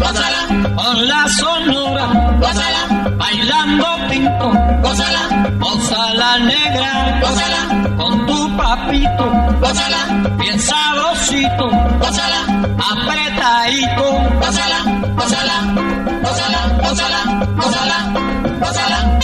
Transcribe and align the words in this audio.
Gózala, 0.00 0.74
con 0.76 1.08
la 1.08 1.28
sonora, 1.28 2.06
gózala, 2.40 2.82
bailando 3.16 3.86
pinto, 4.08 4.48
gózala, 4.82 5.22
gózala 5.58 6.38
negra, 6.38 7.20
gózala, 7.22 7.96
con 7.96 8.26
tu 8.26 8.56
papito, 8.56 9.24
gózala, 9.60 10.00
bien 10.38 10.58
sabrosito, 10.58 11.70
gózala, 12.00 12.40
apretadito, 12.90 14.06
gózala, 14.40 14.78
gózala, 15.18 15.56
gózala, 16.24 16.60
gózala, 16.82 17.20
gózala, 17.56 17.96
gózala. 18.60 19.20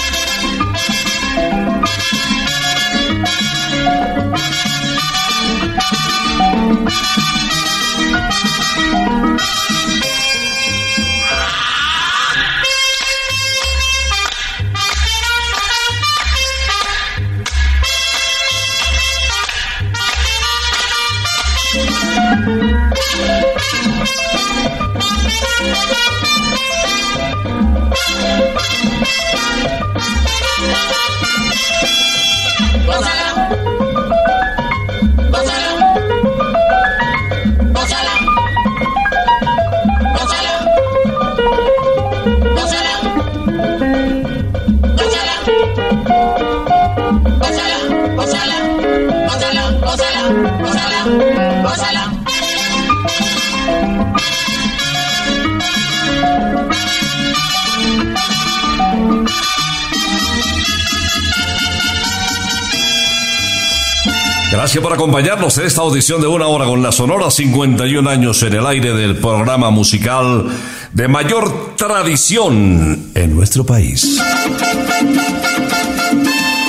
Gracias 64.77 64.91
por 64.91 64.99
acompañarnos 64.99 65.57
en 65.57 65.65
esta 65.65 65.81
audición 65.81 66.21
de 66.21 66.27
una 66.27 66.49
hora 66.49 66.67
con 66.67 66.83
la 66.83 66.93
Sonora 66.93 67.31
51 67.31 68.11
años 68.11 68.43
en 68.43 68.53
el 68.53 68.67
aire 68.67 68.93
del 68.93 69.17
programa 69.17 69.71
musical 69.71 70.51
de 70.93 71.09
mayor 71.09 71.75
tradición 71.77 73.11
en 73.15 73.35
nuestro 73.35 73.65
país. 73.65 74.21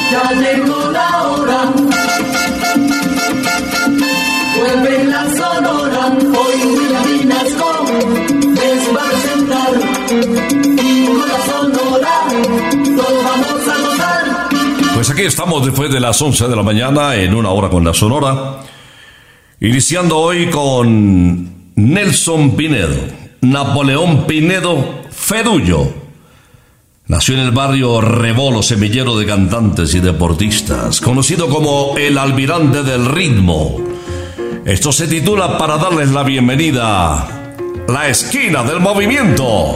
Ya 0.10 0.32
llegó 0.32 0.90
la 0.90 1.24
hora. 1.24 1.87
Pues 14.98 15.12
aquí 15.12 15.22
estamos 15.22 15.64
después 15.64 15.92
de 15.92 16.00
las 16.00 16.20
11 16.20 16.48
de 16.48 16.56
la 16.56 16.64
mañana 16.64 17.14
en 17.14 17.36
una 17.36 17.52
hora 17.52 17.70
con 17.70 17.86
la 17.86 17.94
Sonora. 17.94 18.62
Iniciando 19.60 20.18
hoy 20.18 20.50
con 20.50 21.72
Nelson 21.76 22.56
Pinedo, 22.56 22.98
Napoleón 23.42 24.26
Pinedo 24.26 25.04
Fedullo. 25.12 25.94
Nació 27.06 27.36
en 27.36 27.42
el 27.42 27.52
barrio 27.52 28.02
Rebolo, 28.02 28.64
semillero 28.64 29.16
de 29.20 29.28
cantantes 29.28 29.94
y 29.94 30.00
deportistas, 30.00 31.00
conocido 31.00 31.48
como 31.48 31.96
el 31.96 32.18
almirante 32.18 32.82
del 32.82 33.06
ritmo. 33.06 33.78
Esto 34.66 34.92
se 34.92 35.08
titula 35.08 35.60
para 35.60 35.78
darles 35.78 36.10
la 36.10 36.24
bienvenida, 36.24 37.54
La 37.88 38.10
esquina 38.10 38.64
del 38.64 38.80
movimiento. 38.80 39.76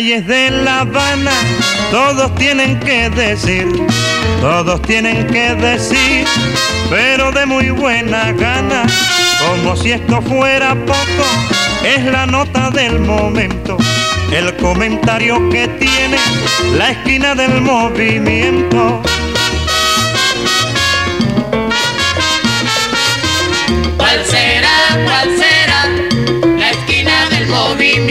Calles 0.00 0.26
de 0.26 0.50
La 0.50 0.80
Habana 0.80 1.32
todos 1.90 2.34
tienen 2.36 2.80
que 2.80 3.10
decir, 3.10 3.66
todos 4.40 4.80
tienen 4.82 5.26
que 5.26 5.54
decir, 5.56 6.24
pero 6.88 7.30
de 7.32 7.44
muy 7.44 7.68
buena 7.68 8.32
gana, 8.32 8.84
como 9.40 9.76
si 9.76 9.92
esto 9.92 10.22
fuera 10.22 10.74
poco, 10.86 11.26
es 11.84 12.02
la 12.06 12.24
nota 12.24 12.70
del 12.70 12.98
momento, 13.00 13.76
el 14.32 14.56
comentario 14.56 15.50
que 15.50 15.68
tiene 15.68 16.16
la 16.78 16.92
esquina 16.92 17.34
del 17.34 17.60
movimiento. 17.60 19.02
¿Cuál 23.98 24.24
será, 24.24 24.98
cuál 25.04 25.28
será 25.36 25.86
la 26.56 26.70
esquina 26.70 27.28
del 27.28 27.46
movimiento? 27.48 28.09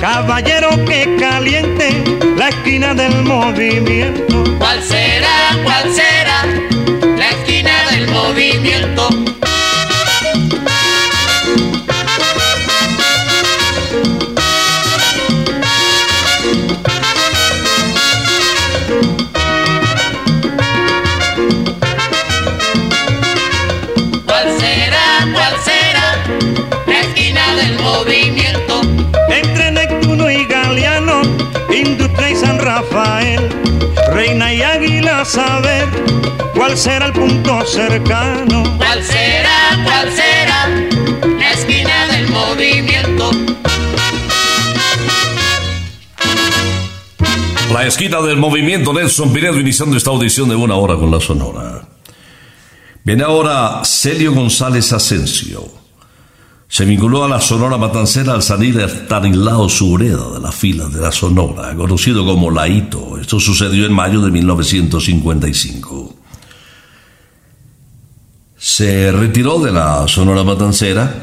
Caballero 0.00 0.70
que 0.84 1.16
caliente 1.18 2.02
la 2.36 2.48
esquina 2.48 2.94
del 2.94 3.22
movimiento. 3.22 4.44
¿Cuál 4.58 4.82
será, 4.82 5.56
cuál 5.62 5.92
será 5.94 6.44
la 7.16 7.30
esquina 7.30 7.72
del 7.90 8.08
movimiento? 8.08 9.08
¿Cuál 24.26 24.58
será, 24.58 25.26
cuál 25.32 25.54
movimiento? 27.80 28.45
Industria 31.86 32.30
y 32.30 32.36
San 32.36 32.58
Rafael, 32.58 33.48
Reina 34.12 34.52
y 34.52 34.62
Águila, 34.62 35.24
saber 35.24 35.86
cuál 36.54 36.76
será 36.76 37.06
el 37.06 37.12
punto 37.12 37.64
cercano. 37.64 38.62
¿Cuál 38.76 39.02
será, 39.02 39.82
cuál 39.84 40.12
será 40.12 40.68
la 41.38 41.52
esquina 41.52 42.06
del 42.08 42.28
movimiento? 42.28 43.30
La 47.72 47.86
esquina 47.86 48.20
del 48.22 48.36
movimiento 48.36 48.92
Nelson 48.92 49.32
Pinedo 49.32 49.60
iniciando 49.60 49.96
esta 49.96 50.10
audición 50.10 50.48
de 50.48 50.56
una 50.56 50.76
hora 50.76 50.96
con 50.96 51.10
la 51.10 51.20
Sonora. 51.20 51.86
Viene 53.04 53.22
ahora 53.22 53.82
Celio 53.84 54.32
González 54.32 54.92
Asensio. 54.92 55.75
Se 56.76 56.84
vinculó 56.84 57.24
a 57.24 57.28
la 57.28 57.40
Sonora 57.40 57.78
Matancera 57.78 58.34
al 58.34 58.42
salir 58.42 58.76
de 58.76 58.84
Stanislao 58.84 59.66
Sureda 59.66 60.34
de 60.34 60.40
las 60.40 60.54
filas 60.54 60.92
de 60.92 61.00
la 61.00 61.10
Sonora, 61.10 61.74
conocido 61.74 62.22
como 62.26 62.50
Laito. 62.50 63.16
Esto 63.18 63.40
sucedió 63.40 63.86
en 63.86 63.94
mayo 63.94 64.20
de 64.20 64.30
1955. 64.30 66.14
Se 68.58 69.10
retiró 69.10 69.58
de 69.58 69.72
la 69.72 70.06
Sonora 70.06 70.44
Matancera 70.44 71.14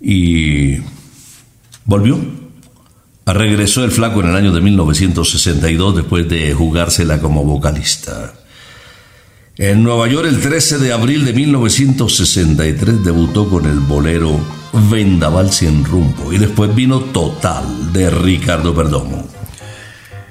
y 0.00 0.76
volvió. 1.84 2.16
Regresó 3.26 3.82
el 3.82 3.90
flaco 3.90 4.20
en 4.20 4.28
el 4.28 4.36
año 4.36 4.52
de 4.52 4.60
1962 4.60 5.96
después 5.96 6.28
de 6.28 6.54
jugársela 6.54 7.20
como 7.20 7.42
vocalista. 7.42 8.34
En 9.62 9.84
Nueva 9.84 10.08
York 10.08 10.26
el 10.26 10.40
13 10.40 10.78
de 10.78 10.92
abril 10.92 11.24
de 11.24 11.32
1963 11.34 13.04
debutó 13.04 13.48
con 13.48 13.64
el 13.64 13.78
bolero 13.78 14.40
Vendaval 14.90 15.52
sin 15.52 15.84
rumbo 15.84 16.32
y 16.32 16.38
después 16.38 16.74
vino 16.74 16.98
Total 16.98 17.92
de 17.92 18.10
Ricardo 18.10 18.74
Perdomo. 18.74 19.24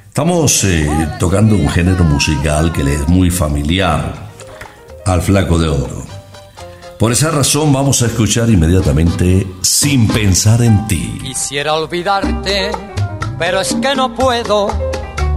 Estamos 0.05 0.65
eh, 0.65 0.85
tocando 1.17 1.55
un 1.55 1.69
género 1.69 2.03
musical 2.03 2.73
que 2.73 2.83
le 2.83 2.95
es 2.95 3.07
muy 3.07 3.31
familiar 3.31 4.31
al 5.05 5.21
flaco 5.21 5.57
de 5.57 5.69
oro. 5.69 6.05
Por 6.99 7.13
esa 7.13 7.31
razón 7.31 7.71
vamos 7.71 8.01
a 8.01 8.07
escuchar 8.07 8.49
inmediatamente 8.49 9.47
Sin 9.61 10.09
pensar 10.09 10.61
en 10.61 10.85
ti. 10.87 11.19
Quisiera 11.23 11.75
olvidarte, 11.75 12.71
pero 13.39 13.61
es 13.61 13.73
que 13.75 13.95
no 13.95 14.13
puedo 14.13 14.67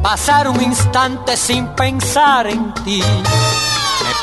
pasar 0.02 0.48
un 0.48 0.60
instante 0.60 1.36
sin 1.36 1.68
pensar 1.68 2.48
en 2.48 2.74
ti. 2.84 3.00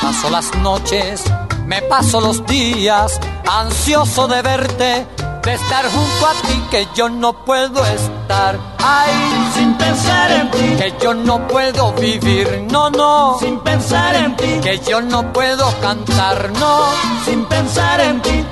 Paso 0.02 0.30
las 0.30 0.54
noches, 0.56 1.22
me 1.66 1.80
paso 1.82 2.20
los 2.20 2.44
días, 2.46 3.20
ansioso 3.48 4.26
de 4.26 4.42
verte, 4.42 5.06
de 5.44 5.54
estar 5.54 5.84
junto 5.84 6.26
a 6.26 6.32
ti, 6.42 6.62
que 6.70 6.88
yo 6.94 7.08
no 7.08 7.32
puedo 7.44 7.84
estar. 7.86 8.58
Ay, 8.78 9.12
sin 9.54 9.74
pensar 9.74 10.30
en 10.32 10.50
ti, 10.50 10.76
que 10.76 10.94
yo 11.00 11.14
no 11.14 11.46
puedo 11.46 11.92
vivir, 11.94 12.66
no, 12.70 12.90
no. 12.90 13.38
sin 13.38 13.60
pensar 13.60 14.14
en 14.16 14.36
ti, 14.36 14.58
Que 14.62 14.80
yo 14.80 15.00
no 15.00 15.32
puedo 15.32 15.72
cantar, 15.80 16.50
no. 16.58 16.80
sin 17.24 17.44
pensar 17.46 18.00
en 18.00 18.20
ti, 18.22 18.44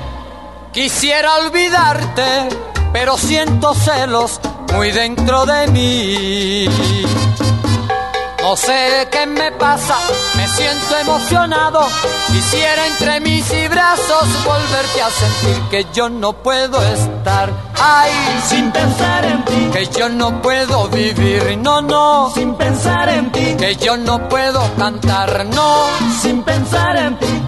Quisiera 0.71 1.35
olvidarte, 1.35 2.47
pero 2.93 3.17
siento 3.17 3.73
celos 3.73 4.39
muy 4.73 4.91
dentro 4.91 5.45
de 5.45 5.67
mí. 5.67 6.65
No 8.41 8.55
sé 8.55 9.07
qué 9.11 9.25
me 9.27 9.51
pasa, 9.51 9.95
me 10.35 10.47
siento 10.47 10.97
emocionado. 10.97 11.81
Quisiera 12.27 12.87
entre 12.87 13.19
mis 13.19 13.49
y 13.53 13.67
brazos 13.67 14.27
volverte 14.43 15.01
a 15.01 15.09
sentir 15.09 15.61
que 15.69 15.85
yo 15.93 16.09
no 16.09 16.33
puedo 16.33 16.81
estar. 16.81 17.49
Ay, 17.79 18.11
sin 18.47 18.71
pensar 18.71 19.25
en 19.25 19.45
ti, 19.45 19.69
que 19.71 19.85
yo 19.97 20.09
no 20.09 20.41
puedo 20.41 20.87
vivir, 20.89 21.57
no, 21.59 21.81
no. 21.81 22.31
sin 22.33 22.55
pensar 22.55 23.09
en 23.09 23.31
ti, 23.31 23.55
Que 23.57 23.75
yo 23.75 23.95
no 23.95 24.27
puedo 24.27 24.61
cantar, 24.75 25.45
no. 25.45 25.85
sin 26.21 26.41
pensar 26.43 26.97
en 26.97 27.17
ti. 27.19 27.41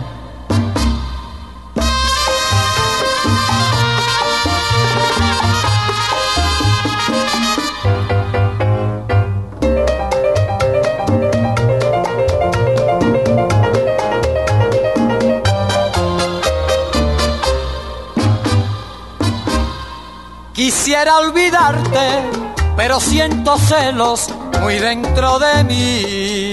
Quisiera 20.84 21.16
olvidarte, 21.20 22.30
pero 22.76 23.00
siento 23.00 23.58
celos 23.58 24.28
muy 24.60 24.80
dentro 24.80 25.40
de 25.40 25.64
mí. 25.64 26.52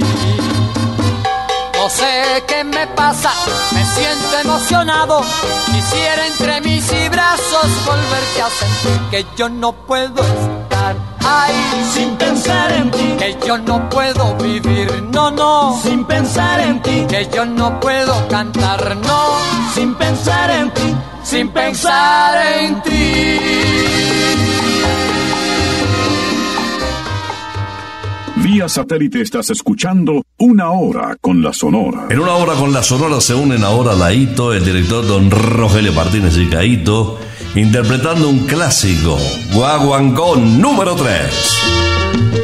No 1.75 1.91
sé 1.91 2.45
qué 2.47 2.63
me 2.63 2.87
pasa, 2.87 3.33
me 3.73 3.85
siento 3.85 4.39
emocionado. 4.41 5.25
Quisiera 5.67 6.29
entre 6.29 6.61
mis 6.61 6.93
y 6.93 7.09
brazos 7.09 7.67
volverte 7.85 8.43
a 8.43 8.51
sentir 8.51 9.01
que 9.11 9.27
yo 9.37 9.49
no 9.49 9.73
puedo 9.73 10.23
estar. 10.23 10.95
Ay, 11.25 11.53
Sin 11.93 12.17
pensar 12.17 12.71
en 12.71 12.89
ti, 12.93 13.17
que 13.19 13.37
yo 13.45 13.59
no 13.59 13.91
puedo 13.91 14.37
vivir, 14.37 15.03
no, 15.11 15.33
no. 15.33 15.77
sin 15.83 16.05
pensar 16.05 16.61
en 16.61 16.81
ti, 16.83 17.05
Que 17.09 17.29
yo 17.35 17.45
no 17.45 17.81
puedo 17.81 18.29
cantar, 18.29 18.97
no. 18.97 19.39
sin 19.75 19.93
pensar 19.97 20.51
en 20.51 20.71
ti, 20.71 20.95
Sin 21.25 21.49
pensar 21.49 22.47
en 22.61 22.81
ti. 22.83 24.20
Satélite 28.69 29.21
estás 29.21 29.51
escuchando 29.51 30.23
Una 30.39 30.71
Hora 30.71 31.17
con 31.21 31.43
la 31.43 31.53
Sonora. 31.53 32.07
En 32.11 32.21
una 32.21 32.35
hora 32.35 32.55
con 32.55 32.73
la 32.73 32.83
Sonora 32.83 33.21
se 33.21 33.35
unen 33.35 33.65
ahora 33.65 33.95
Laito, 33.95 34.53
el 34.53 34.65
director 34.65 35.07
don 35.07 35.31
Rogelio 35.31 35.93
Martínez 35.93 36.37
y 36.37 36.47
Caito, 36.47 37.19
interpretando 37.55 38.29
un 38.29 38.41
clásico, 38.47 39.19
Guaguancón 39.53 40.61
número 40.61 40.95
3. 40.95 42.40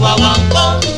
El 0.00 0.06
mi 0.06 0.06
guaguancó 0.06 0.80
número 0.80 0.89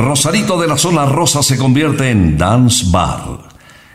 Rosarito 0.00 0.58
de 0.58 0.66
la 0.66 0.78
zona 0.78 1.04
rosa 1.04 1.42
se 1.42 1.58
convierte 1.58 2.08
en 2.08 2.38
Dance 2.38 2.86
Bar. 2.88 3.50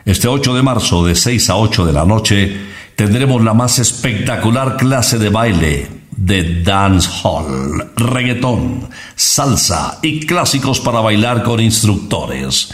Este 0.05 0.27
8 0.27 0.53
de 0.53 0.61
marzo 0.61 1.03
de 1.03 1.15
6 1.15 1.49
a 1.49 1.57
8 1.57 1.83
de 1.83 1.93
la 1.93 2.05
noche 2.05 2.61
tendremos 2.95 3.43
la 3.43 3.55
más 3.55 3.79
espectacular 3.79 4.77
clase 4.77 5.17
de 5.17 5.29
baile 5.29 5.87
de 6.15 6.61
dance 6.61 7.09
hall, 7.23 7.91
reggaetón, 7.95 8.87
salsa 9.15 9.97
y 10.03 10.27
clásicos 10.27 10.79
para 10.79 10.99
bailar 10.99 11.41
con 11.41 11.59
instructores. 11.59 12.71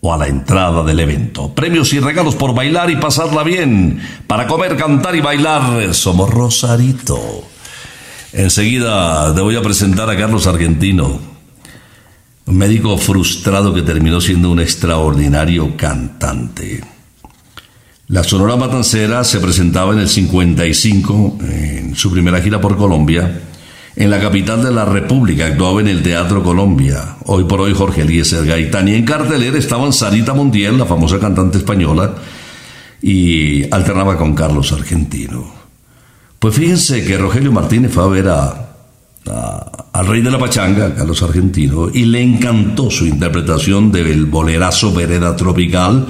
o 0.02 0.14
a 0.14 0.18
la 0.18 0.28
entrada 0.28 0.84
del 0.84 1.00
evento. 1.00 1.54
Premios 1.54 1.94
y 1.94 2.00
regalos 2.00 2.36
por 2.36 2.54
bailar 2.54 2.90
y 2.90 2.96
pasarla 2.96 3.44
bien. 3.44 4.02
Para 4.28 4.48
comer, 4.48 4.78
cantar 4.78 5.16
y 5.16 5.22
bailar, 5.22 5.94
somos 5.94 6.30
Rosarito. 6.30 7.44
Enseguida 8.32 9.34
te 9.34 9.42
voy 9.42 9.56
a 9.56 9.62
presentar 9.62 10.10
a 10.10 10.16
Carlos 10.16 10.46
Argentino, 10.48 11.20
un 12.46 12.58
médico 12.58 12.98
frustrado 12.98 13.74
que 13.74 13.82
terminó 13.82 14.22
siendo 14.22 14.52
un 14.52 14.60
extraordinario 14.60 15.76
cantante. 15.76 16.82
La 18.08 18.24
Sonora 18.24 18.56
Matancera 18.56 19.24
se 19.24 19.40
presentaba 19.40 19.94
en 19.94 20.00
el 20.00 20.10
55, 20.10 21.38
en 21.42 21.96
su 21.96 22.12
primera 22.12 22.42
gira 22.42 22.60
por 22.62 22.76
Colombia, 22.78 23.49
en 24.00 24.10
la 24.10 24.22
capital 24.22 24.64
de 24.64 24.72
la 24.72 24.86
República, 24.86 25.48
actuaba 25.48 25.82
en 25.82 25.90
el 25.90 26.02
Teatro 26.02 26.42
Colombia. 26.42 27.18
Hoy 27.26 27.44
por 27.44 27.60
hoy 27.60 27.74
Jorge 27.74 28.04
Eliezer 28.04 28.46
Gaitán. 28.46 28.88
Y 28.88 28.96
en 28.96 29.04
cartelera 29.04 29.58
estaban 29.58 29.92
Sarita 29.92 30.34
Montiel, 30.34 30.78
la 30.78 30.86
famosa 30.86 31.20
cantante 31.20 31.58
española, 31.58 32.16
y 33.02 33.70
alternaba 33.70 34.16
con 34.16 34.34
Carlos 34.34 34.72
Argentino. 34.72 35.52
Pues 36.40 36.56
fíjense 36.56 37.04
que 37.04 37.18
Rogelio 37.18 37.52
Martínez 37.52 37.92
fue 37.92 38.04
a 38.06 38.08
ver 38.08 38.30
a, 38.30 38.70
al 39.92 40.08
rey 40.08 40.22
de 40.22 40.32
la 40.32 40.40
pachanga, 40.40 40.96
Carlos 40.96 41.22
Argentino, 41.22 41.90
y 41.94 42.06
le 42.06 42.22
encantó 42.22 42.90
su 42.90 43.06
interpretación 43.06 43.92
del 43.92 44.28
bolerazo 44.28 44.94
Vereda 44.94 45.36
Tropical 45.36 46.08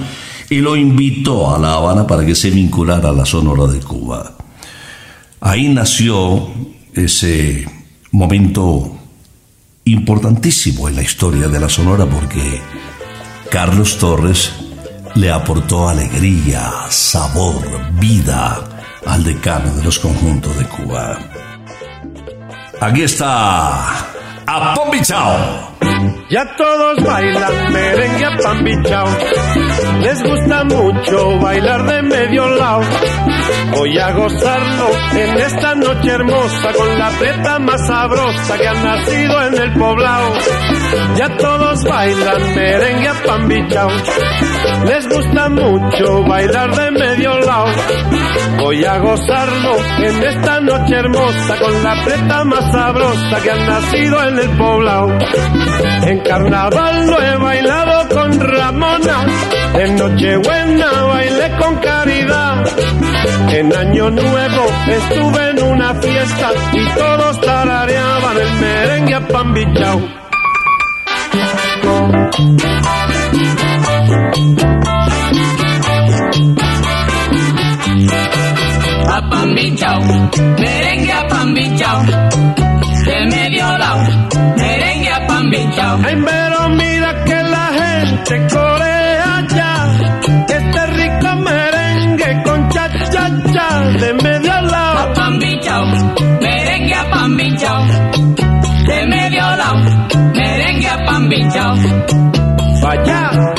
y 0.48 0.60
lo 0.60 0.76
invitó 0.76 1.52
a 1.52 1.58
La 1.58 1.74
Habana 1.74 2.06
para 2.06 2.24
que 2.24 2.36
se 2.36 2.50
vinculara 2.50 3.08
a 3.10 3.12
la 3.12 3.26
Sonora 3.26 3.66
de 3.66 3.80
Cuba. 3.80 4.36
Ahí 5.40 5.68
nació 5.68 6.50
ese 6.94 7.79
momento 8.12 8.96
importantísimo 9.84 10.88
en 10.88 10.96
la 10.96 11.02
historia 11.02 11.48
de 11.48 11.60
la 11.60 11.68
Sonora 11.68 12.06
porque 12.06 12.60
Carlos 13.50 13.98
Torres 13.98 14.52
le 15.14 15.30
aportó 15.30 15.88
alegría, 15.88 16.70
sabor, 16.88 17.64
vida 17.94 18.82
al 19.06 19.24
decano 19.24 19.74
de 19.74 19.82
los 19.82 19.98
conjuntos 19.98 20.56
de 20.56 20.64
Cuba. 20.66 21.18
Aquí 22.80 23.02
está 23.02 24.10
Apombichao. 24.46 25.70
Ya 26.30 26.44
todos 26.56 27.04
bailan 27.04 27.72
merengue 27.72 28.24
a 28.24 28.36
pambichao. 28.36 29.08
Les 30.00 30.22
gusta 30.50 30.64
mucho 30.64 31.38
bailar 31.38 31.86
de 31.86 32.02
medio 32.02 32.48
lado. 32.48 32.82
Voy 33.72 33.96
a 33.98 34.10
gozarlo 34.12 34.90
en 35.14 35.36
esta 35.38 35.74
noche 35.76 36.10
hermosa 36.10 36.72
con 36.72 36.98
la 36.98 37.10
preta 37.10 37.58
más 37.60 37.86
sabrosa 37.86 38.58
que 38.58 38.66
ha 38.66 38.74
nacido 38.74 39.46
en 39.46 39.54
el 39.54 39.72
poblado. 39.74 40.32
Ya 41.16 41.36
todos 41.36 41.84
bailan 41.84 42.54
merengue 42.54 43.08
a 43.08 43.14
pambichao. 43.24 43.90
Les 44.86 45.08
gusta 45.08 45.48
mucho 45.48 46.22
bailar 46.24 46.74
de 46.74 46.90
medio 46.90 47.38
lado. 47.40 47.66
Voy 48.58 48.84
a 48.84 48.98
gozarlo 48.98 49.76
en 49.98 50.22
esta 50.24 50.60
noche 50.60 50.94
hermosa 50.94 51.56
con 51.58 51.82
la 51.82 52.04
preta 52.04 52.44
más 52.44 52.72
sabrosa 52.72 53.40
que 53.42 53.50
ha 53.50 53.56
nacido 53.56 54.28
en 54.28 54.38
el 54.38 54.50
poblado. 54.56 55.18
En 56.02 56.20
carnaval 56.20 57.06
lo 57.06 57.22
he 57.22 57.36
bailado 57.36 58.08
con 58.08 58.40
Ramona, 58.40 59.26
en 59.74 59.96
Nochebuena 59.96 60.90
bailé 61.02 61.56
con 61.58 61.76
Caridad. 61.76 62.64
En 63.50 63.76
Año 63.76 64.10
Nuevo 64.10 64.66
estuve 64.88 65.50
en 65.50 65.62
una 65.62 65.94
fiesta 65.94 66.50
y 66.72 66.98
todos 66.98 67.40
tarareaban 67.40 68.36
el 68.36 68.52
merengue 68.60 69.14
a 69.14 69.28
pambichao. 69.28 70.00
A 79.06 79.20
pan 79.28 79.54
bichao, 79.54 80.00
merengue 80.58 81.12
a 81.12 81.26
pan 81.28 81.54
bichao, 81.54 82.02
de 83.06 83.26
medio 83.26 83.78
lado, 83.78 84.30
merengue 84.56 85.10
a 85.10 85.26
pan 85.26 85.50
bichao. 85.50 85.98
Ay, 86.04 86.16
pero 86.24 86.68
mira 86.70 87.24
que 87.24 87.42
la 87.42 87.66
gente 87.80 88.34
corea 88.54 89.46
ya 89.56 89.72
este 90.56 90.86
rico 90.86 91.36
merengue 91.36 92.42
con 92.44 92.68
cha 92.70 92.88
cha 93.12 93.24
cha 93.52 93.80
de 94.00 94.12
medio 94.14 94.60
lado. 94.72 94.98
A 94.98 95.12
pan 95.12 95.38
bichao, 95.40 95.86
merengue 96.40 96.94
a 96.94 97.10
pan 97.10 97.36
bichao, 97.36 97.86
de 98.86 99.06
medio 99.06 99.50
chao. 101.52 101.74
Vaya. 102.82 103.30
A 103.30 103.49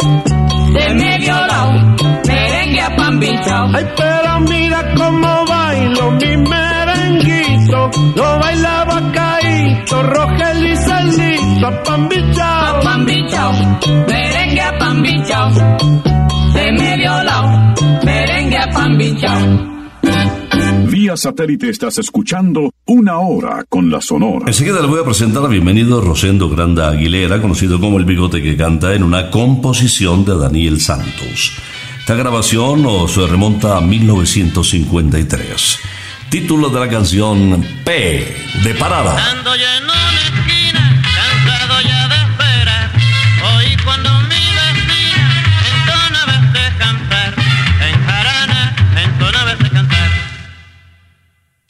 De 0.00 0.94
medio 0.94 1.34
lado, 1.46 1.72
merengue 2.26 2.80
a 2.80 2.96
pan 2.96 3.18
bichao. 3.20 3.70
Ay, 3.74 3.86
pero 3.96 4.40
mira 4.40 4.94
cómo 4.96 5.44
bailo 5.46 6.10
mi 6.12 6.36
merenguito. 6.36 7.90
Lo 8.16 8.38
bailaba 8.38 9.12
Caíto, 9.12 10.02
Rogel 10.02 10.66
y 10.66 10.76
Celito, 10.76 11.66
a 11.66 11.82
pan 11.82 12.04
A 12.04 12.08
bichao. 12.08 12.80
pan 12.82 13.04
bichao, 13.06 13.52
merengue 14.06 14.60
a 14.60 14.78
pan 14.78 15.02
bichao. 15.02 15.50
De 16.54 16.72
medio 16.72 17.22
lado, 17.22 17.74
merengue 18.04 18.58
a 18.58 18.66
pan 18.70 18.96
bichao. 18.98 19.69
Vía 21.10 21.16
satélite 21.16 21.68
estás 21.68 21.98
escuchando 21.98 22.72
Una 22.86 23.18
Hora 23.18 23.64
con 23.68 23.90
la 23.90 24.00
Sonora. 24.00 24.44
Enseguida 24.46 24.80
le 24.80 24.86
voy 24.86 25.00
a 25.00 25.04
presentar 25.04 25.44
a 25.44 25.48
bienvenido 25.48 26.00
Rosendo 26.00 26.48
Granda 26.48 26.88
Aguilera, 26.88 27.42
conocido 27.42 27.80
como 27.80 27.98
el 27.98 28.04
bigote 28.04 28.40
que 28.40 28.56
canta 28.56 28.94
en 28.94 29.02
una 29.02 29.28
composición 29.28 30.24
de 30.24 30.38
Daniel 30.38 30.80
Santos. 30.80 31.56
Esta 31.98 32.14
grabación 32.14 32.86
os 32.86 33.16
remonta 33.28 33.78
a 33.78 33.80
1953. 33.80 35.78
Título 36.30 36.68
de 36.68 36.78
la 36.78 36.88
canción 36.88 37.66
P 37.84 38.36
de 38.62 38.74
Parada. 38.76 39.32
Ando 39.32 39.50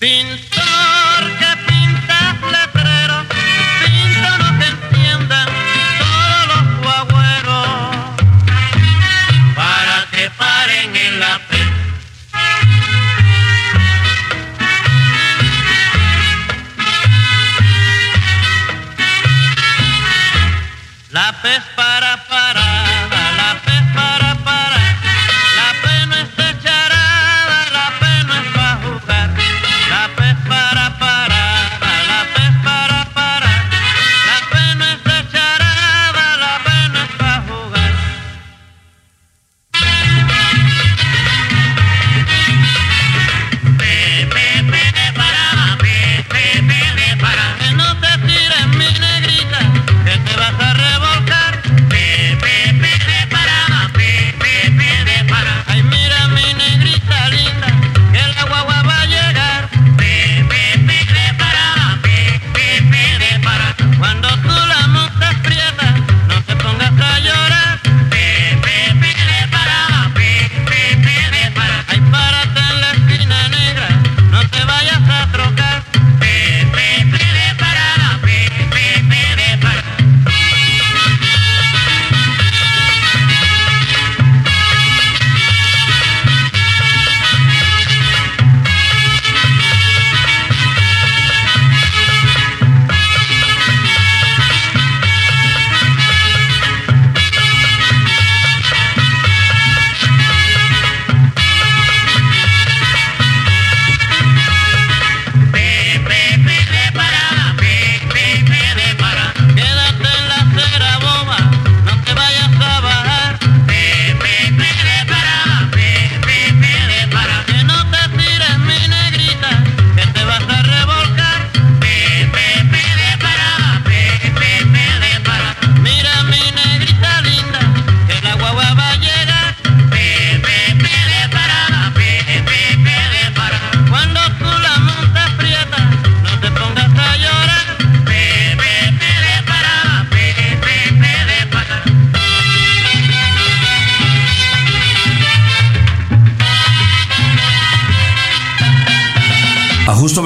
Pintor 0.00 0.29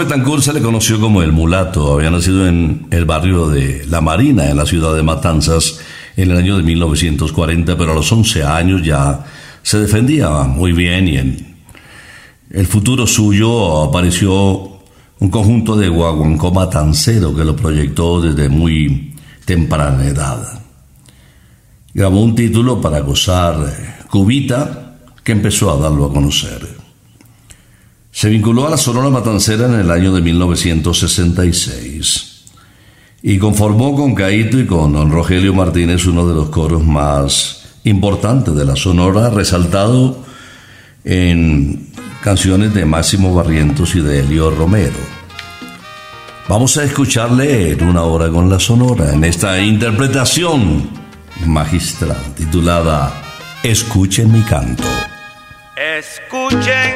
Betancourt 0.04 0.42
se 0.42 0.52
le 0.52 0.60
conoció 0.60 1.00
como 1.00 1.22
el 1.22 1.32
mulato. 1.32 1.94
Había 1.94 2.10
nacido 2.10 2.46
en 2.46 2.88
el 2.90 3.06
barrio 3.06 3.48
de 3.48 3.86
La 3.88 4.02
Marina, 4.02 4.50
en 4.50 4.58
la 4.58 4.66
ciudad 4.66 4.94
de 4.94 5.02
Matanzas, 5.02 5.80
en 6.14 6.30
el 6.30 6.36
año 6.36 6.58
de 6.58 6.62
1940, 6.62 7.74
pero 7.78 7.92
a 7.92 7.94
los 7.94 8.12
11 8.12 8.44
años 8.44 8.82
ya 8.82 9.24
se 9.62 9.78
defendía 9.78 10.28
muy 10.42 10.72
bien 10.72 11.08
y 11.08 11.16
en 11.16 11.56
el 12.50 12.66
futuro 12.66 13.06
suyo 13.06 13.82
apareció 13.82 14.78
un 15.20 15.30
conjunto 15.30 15.74
de 15.74 15.88
guaguancó 15.88 16.52
matancero 16.52 17.34
que 17.34 17.44
lo 17.44 17.56
proyectó 17.56 18.20
desde 18.20 18.50
muy 18.50 19.14
temprana 19.46 20.06
edad. 20.06 20.60
Grabó 21.94 22.20
un 22.20 22.34
título 22.34 22.78
para 22.78 23.00
gozar 23.00 24.04
Cubita, 24.10 24.96
que 25.22 25.32
empezó 25.32 25.70
a 25.70 25.78
darlo 25.78 26.04
a 26.04 26.12
conocer. 26.12 26.73
Se 28.14 28.28
vinculó 28.28 28.68
a 28.68 28.70
la 28.70 28.76
Sonora 28.76 29.10
Matancera 29.10 29.66
en 29.66 29.74
el 29.74 29.90
año 29.90 30.12
de 30.12 30.22
1966 30.22 32.44
y 33.22 33.38
conformó 33.38 33.96
con 33.96 34.14
Caíto 34.14 34.60
y 34.60 34.66
con 34.66 34.92
don 34.92 35.10
Rogelio 35.10 35.52
Martínez 35.52 36.06
uno 36.06 36.24
de 36.28 36.32
los 36.32 36.50
coros 36.50 36.84
más 36.84 37.64
importantes 37.82 38.54
de 38.54 38.64
la 38.64 38.76
Sonora, 38.76 39.30
resaltado 39.30 40.22
en 41.02 41.88
canciones 42.22 42.72
de 42.72 42.84
Máximo 42.84 43.34
Barrientos 43.34 43.96
y 43.96 44.00
de 44.00 44.20
Elio 44.20 44.50
Romero. 44.50 44.94
Vamos 46.48 46.76
a 46.76 46.84
escucharle 46.84 47.72
en 47.72 47.82
una 47.82 48.04
hora 48.04 48.28
con 48.28 48.48
la 48.48 48.60
Sonora, 48.60 49.12
en 49.12 49.24
esta 49.24 49.58
interpretación 49.58 50.88
magistral 51.46 52.32
titulada 52.36 53.12
Escuchen 53.64 54.30
mi 54.30 54.42
canto. 54.42 54.84
Escuchen 55.98 56.94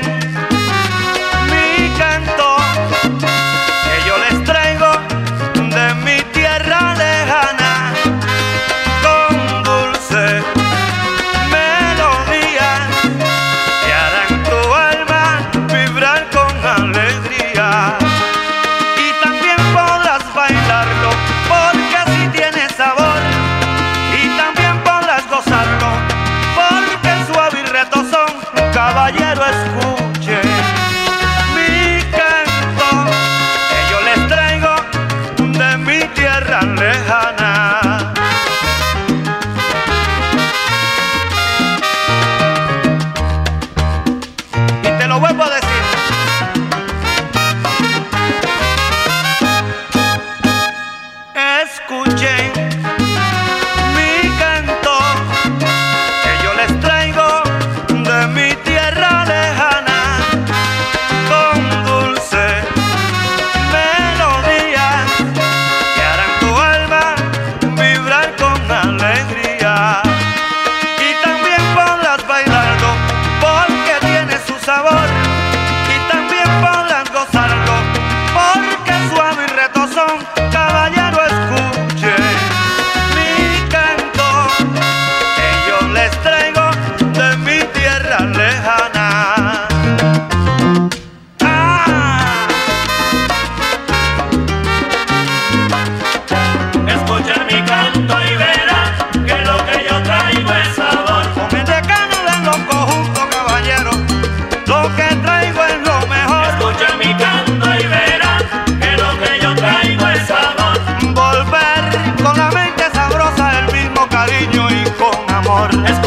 amor. 115.48 115.97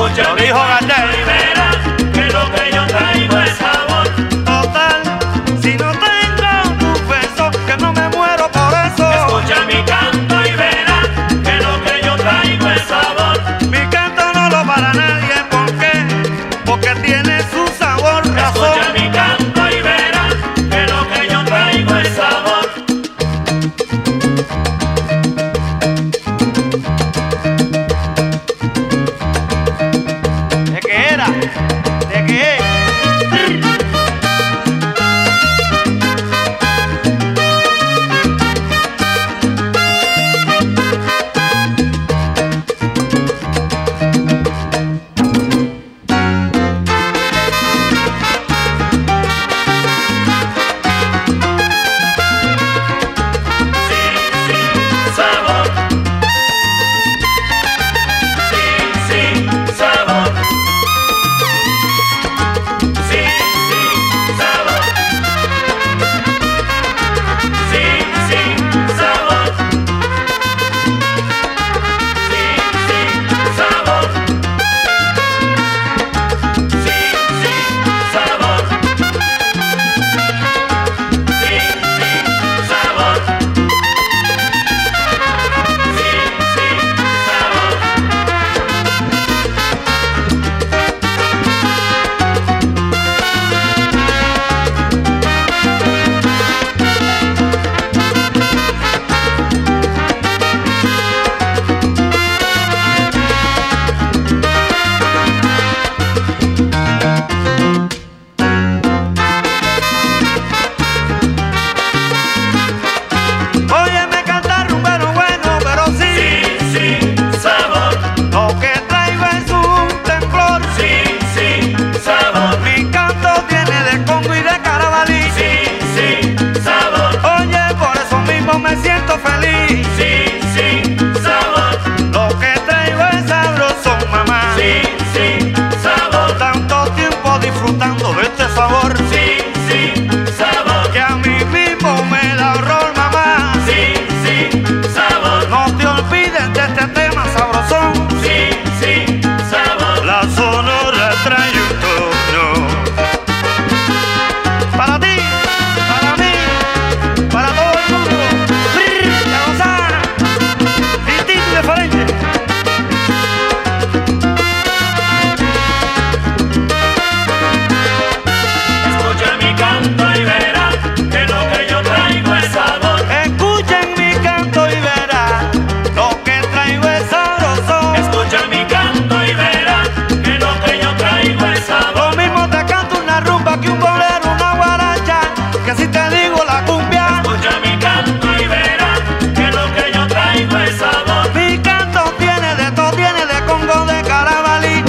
la 186.46 186.66
cumbia. 186.66 187.22
Escucha 187.22 187.60
mi 187.64 187.78
canto 187.80 188.28
y 188.42 188.48
verás 188.48 189.00
que 189.36 189.48
lo 189.58 189.66
que 189.76 189.92
yo 189.94 190.08
traigo 190.08 190.58
es 190.58 190.78
sabor. 190.78 191.34
Mi 191.36 191.58
canto 191.60 192.02
tiene 192.18 192.56
de 192.56 192.72
todo, 192.72 192.92
tiene 192.92 193.26
de 193.26 193.46
congo, 193.46 193.86
de 193.86 194.02
carabalí. 194.02 194.84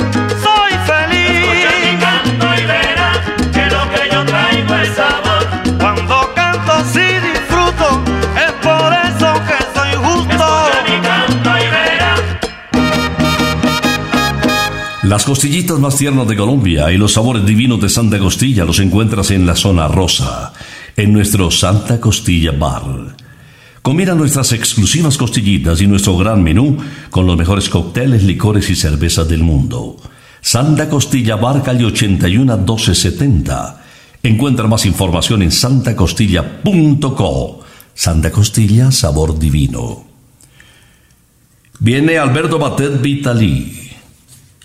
Soy 0.44 0.72
feliz. 0.90 1.40
Escucha 1.40 1.72
mi 1.84 1.98
canto 1.98 2.46
y 2.60 2.64
verás 2.66 3.18
que 3.52 3.64
lo 3.74 3.82
que 3.92 4.02
yo 4.12 4.24
traigo 4.24 4.74
es 4.76 4.94
sabor. 4.94 5.42
Cuando 5.78 6.34
canto 6.34 6.72
sí 6.92 7.06
disfruto, 7.30 8.02
es 8.36 8.52
por 8.66 8.92
eso 8.92 9.32
que 9.48 9.58
soy 9.74 9.94
justo. 10.04 10.72
Las 15.12 15.24
costillitas 15.26 15.78
más 15.78 15.96
tiernas 15.96 16.26
de 16.26 16.36
Colombia 16.36 16.90
y 16.90 16.96
los 16.96 17.12
sabores 17.12 17.44
divinos 17.44 17.78
de 17.82 17.90
Santa 17.90 18.18
Costilla 18.18 18.64
los 18.64 18.78
encuentras 18.78 19.30
en 19.30 19.44
la 19.44 19.54
zona 19.54 19.86
rosa 19.86 20.51
en 21.02 21.12
nuestro 21.12 21.50
Santa 21.50 22.00
Costilla 22.00 22.52
Bar. 22.52 23.16
Combina 23.82 24.14
nuestras 24.14 24.52
exclusivas 24.52 25.16
costillitas 25.16 25.80
y 25.80 25.88
nuestro 25.88 26.16
gran 26.16 26.44
menú 26.44 26.78
con 27.10 27.26
los 27.26 27.36
mejores 27.36 27.68
cócteles, 27.68 28.22
licores 28.22 28.70
y 28.70 28.76
cervezas 28.76 29.28
del 29.28 29.42
mundo. 29.42 29.96
Santa 30.40 30.88
Costilla 30.88 31.34
Bar, 31.34 31.64
calle 31.64 31.86
81 31.86 32.56
1270. 32.56 33.82
Encuentra 34.22 34.68
más 34.68 34.86
información 34.86 35.42
en 35.42 35.50
santacostilla.co. 35.50 37.64
Santa 37.94 38.30
Costilla, 38.30 38.92
sabor 38.92 39.40
divino. 39.40 40.04
Viene 41.80 42.18
Alberto 42.18 42.60
Batet 42.60 43.02
Vitali, 43.02 43.90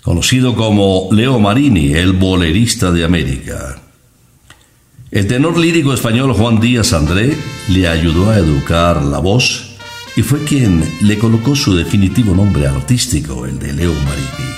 conocido 0.03 0.53
como 0.53 1.09
Leo 1.11 1.39
Marini, 1.39 1.93
el 1.93 2.13
bolerista 2.13 2.91
de 2.91 3.05
América. 3.05 3.86
El 5.09 5.25
tenor 5.25 5.57
lírico 5.57 5.93
español 5.93 6.33
Juan 6.33 6.59
Díaz 6.59 6.91
André 6.91 7.37
le 7.69 7.87
ayudó 7.87 8.29
a 8.29 8.37
educar 8.37 9.01
la 9.01 9.19
voz 9.19 9.77
y 10.17 10.21
fue 10.21 10.43
quien 10.43 10.83
le 11.01 11.17
colocó 11.17 11.55
su 11.55 11.75
definitivo 11.75 12.35
nombre 12.35 12.67
artístico, 12.67 13.45
el 13.45 13.57
de 13.57 13.71
Leo 13.71 13.93
Marini. 13.93 14.51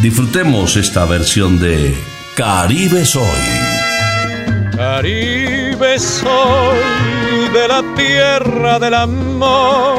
Disfrutemos 0.00 0.76
esta 0.76 1.04
versión 1.06 1.58
de 1.58 1.92
Caribe 2.36 3.04
Soy. 3.04 3.24
Caribe 4.76 5.98
soy 5.98 6.78
de 7.52 7.68
la 7.68 7.82
tierra 7.96 8.78
del 8.78 8.94
amor, 8.94 9.98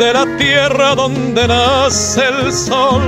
de 0.00 0.14
la 0.14 0.24
tierra 0.38 0.94
donde 0.94 1.46
nace 1.46 2.22
el 2.26 2.50
sol, 2.54 3.02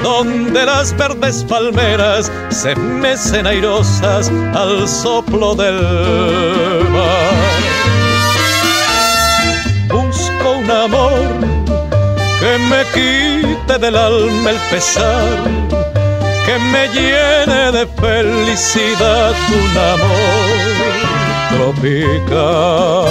donde 0.00 0.64
las 0.64 0.96
verdes 0.96 1.42
palmeras 1.42 2.30
se 2.50 2.76
mecen 2.76 3.48
airosas 3.48 4.30
al 4.54 4.86
soplo 4.86 5.56
del 5.56 5.74
mar. 6.90 7.34
Busco 9.88 10.52
un 10.52 10.70
amor 10.70 11.20
que 12.38 12.58
me 12.70 12.84
quite 12.94 13.78
del 13.80 13.96
alma 13.96 14.50
el 14.50 14.58
pesar, 14.70 15.36
que 16.46 16.58
me 16.72 16.86
llene 16.94 17.72
de 17.72 17.86
felicidad 18.00 19.34
un 19.48 19.78
amor 19.94 20.70
tropical 21.74 23.10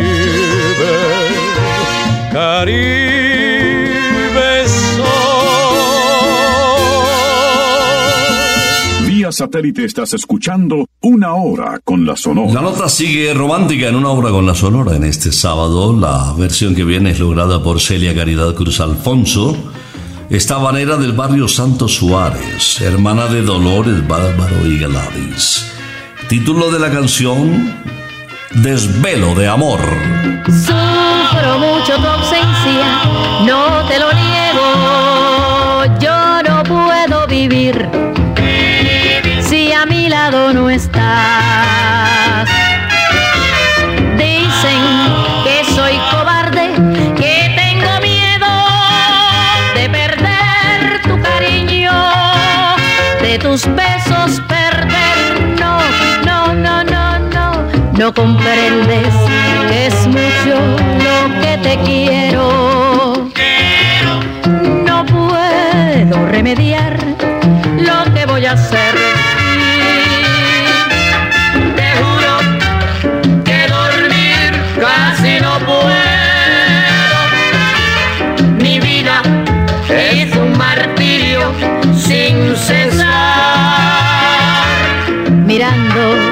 Caribe. 2.31 3.41
Vía 9.05 9.31
satélite 9.33 9.83
estás 9.83 10.13
escuchando 10.13 10.87
Una 11.01 11.33
Hora 11.33 11.81
con 11.83 12.05
la 12.05 12.15
Sonora. 12.15 12.53
La 12.53 12.61
nota 12.61 12.87
sigue 12.87 13.33
romántica 13.33 13.89
en 13.89 13.95
una 13.95 14.09
obra 14.09 14.29
con 14.29 14.45
la 14.45 14.55
Sonora 14.55 14.95
en 14.95 15.03
este 15.03 15.33
sábado. 15.33 15.93
La 15.93 16.33
versión 16.37 16.73
que 16.73 16.85
viene 16.85 17.11
es 17.11 17.19
lograda 17.19 17.61
por 17.61 17.81
Celia 17.81 18.15
Caridad 18.15 18.55
Cruz 18.55 18.79
Alfonso. 18.79 19.57
Esta 20.29 20.57
banera 20.57 20.95
del 20.95 21.11
barrio 21.11 21.49
Santo 21.49 21.89
Suárez, 21.89 22.79
hermana 22.79 23.27
de 23.27 23.41
Dolores 23.41 24.07
Bárbaro 24.07 24.65
y 24.65 24.79
Gladys. 24.79 25.69
Título 26.29 26.71
de 26.71 26.79
la 26.79 26.89
canción 26.89 28.00
Desvelo 28.53 29.33
de 29.33 29.47
Amor. 29.47 29.79
Sufro 30.45 31.59
mucho 31.59 31.95
tu 31.95 32.07
ausencia, 32.07 33.03
no 33.45 33.85
te 33.87 33.97
lo 33.97 34.11
niego. 34.13 35.97
Yo 35.99 36.43
no 36.43 36.63
puedo 36.63 37.27
vivir 37.27 37.89
si 39.41 39.71
a 39.71 39.85
mi 39.85 40.09
lado 40.09 40.53
no 40.53 40.69
estás. 40.69 41.50
Comprendes 58.13 59.13
que 59.69 59.87
es 59.87 60.07
mucho 60.07 60.55
lo 61.05 61.41
que 61.41 61.57
te 61.57 61.77
quiero. 61.83 63.29
No 64.85 65.05
puedo 65.05 66.25
remediar 66.27 66.97
lo 67.77 68.13
que 68.13 68.25
voy 68.25 68.45
a 68.45 68.53
hacer. 68.53 68.95
Te 71.75 71.91
juro 72.01 72.39
que 73.43 73.67
dormir 73.67 74.51
casi 74.79 75.39
no 75.39 75.59
puedo. 75.59 75.91
Mi 78.57 78.79
vida 78.79 79.21
es 79.89 80.35
un 80.35 80.57
martirio 80.57 81.53
sin 81.95 82.55
cesar. 82.55 83.11
Mirando 85.45 86.30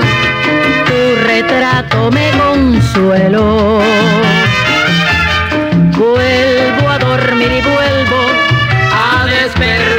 me 2.12 2.32
consuelo. 2.32 3.80
Vuelvo 5.98 6.90
a 6.90 6.98
dormir 6.98 7.52
y 7.52 7.62
vuelvo 7.62 8.22
a 8.94 9.26
despertar. 9.26 9.99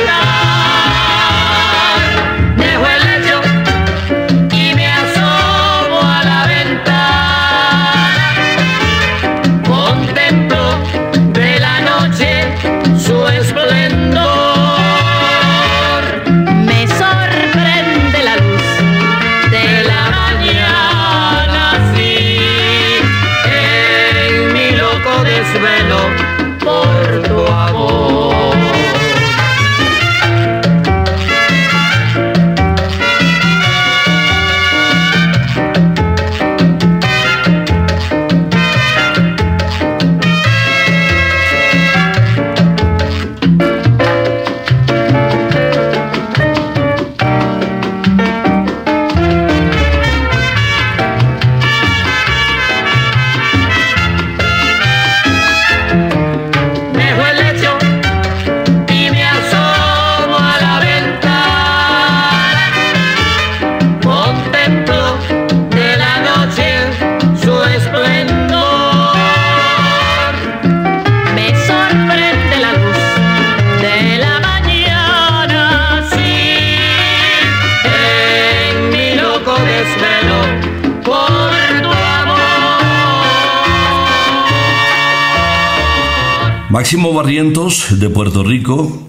Máximo 86.80 87.12
Barrientos 87.12 88.00
de 88.00 88.08
Puerto 88.08 88.42
Rico 88.42 89.02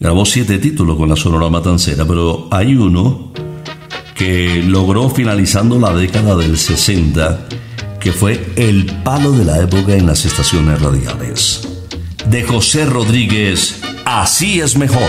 grabó 0.00 0.26
siete 0.26 0.58
títulos 0.58 0.96
con 0.96 1.08
la 1.08 1.14
Sonora 1.14 1.48
Matancera, 1.48 2.04
pero 2.04 2.48
hay 2.50 2.74
uno 2.74 3.32
que 4.16 4.64
logró 4.66 5.08
finalizando 5.08 5.78
la 5.78 5.94
década 5.94 6.34
del 6.34 6.58
60, 6.58 7.46
que 8.00 8.10
fue 8.10 8.44
el 8.56 8.86
palo 9.04 9.30
de 9.30 9.44
la 9.44 9.60
época 9.60 9.94
en 9.94 10.08
las 10.08 10.24
estaciones 10.24 10.82
radiales. 10.82 11.68
De 12.26 12.42
José 12.42 12.84
Rodríguez, 12.84 13.80
Así 14.04 14.60
es 14.60 14.76
mejor. 14.76 15.08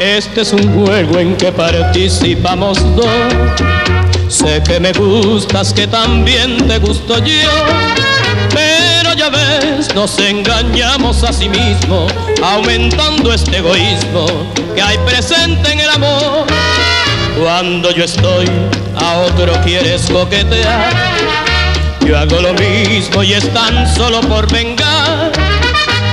Este 0.00 0.40
es 0.40 0.52
un 0.52 0.84
juego 0.84 1.20
en 1.20 1.36
que 1.36 1.52
participamos 1.52 2.76
dos. 2.96 3.06
Sé 4.26 4.60
que 4.66 4.80
me 4.80 4.92
gustas, 4.92 5.72
que 5.72 5.86
también 5.86 6.66
te 6.66 6.80
gusto 6.80 7.24
yo. 7.24 8.97
Ya 9.18 9.30
ves, 9.30 9.92
nos 9.96 10.16
engañamos 10.20 11.24
a 11.24 11.32
sí 11.32 11.48
mismo, 11.48 12.06
aumentando 12.40 13.32
este 13.34 13.56
egoísmo 13.56 14.26
que 14.76 14.80
hay 14.80 14.96
presente 14.98 15.72
en 15.72 15.80
el 15.80 15.90
amor. 15.90 16.46
Cuando 17.36 17.90
yo 17.90 18.04
estoy, 18.04 18.46
a 18.94 19.18
otro 19.18 19.52
quieres 19.64 20.08
coquetear. 20.08 20.92
Yo 22.06 22.16
hago 22.16 22.40
lo 22.40 22.54
mismo 22.54 23.24
y 23.24 23.32
es 23.32 23.52
tan 23.52 23.92
solo 23.92 24.20
por 24.20 24.50
vengar. 24.52 25.32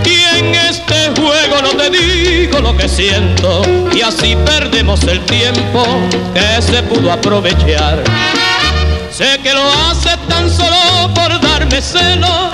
Y 0.04 0.38
en 0.40 0.56
este 0.56 1.12
juego 1.16 1.62
no 1.62 1.70
te 1.78 1.92
digo 1.92 2.60
lo 2.60 2.76
que 2.76 2.90
siento 2.90 3.62
y 3.94 4.02
así 4.02 4.36
perdemos 4.46 5.04
el 5.04 5.24
tiempo 5.26 5.86
que 6.34 6.62
se 6.62 6.82
pudo 6.84 7.12
aprovechar. 7.12 8.04
Sé 9.12 9.40
que 9.44 9.54
lo 9.54 9.64
hace 9.90 10.18
tan 10.28 10.50
solo 10.50 11.14
por 11.14 11.45
darme 11.76 11.82
celos 11.82 12.54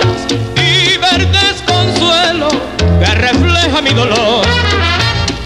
y 0.56 0.96
ver 0.98 1.28
desconsuelo 1.28 2.48
que 2.98 3.14
refleja 3.14 3.80
mi 3.82 3.90
dolor. 3.90 4.44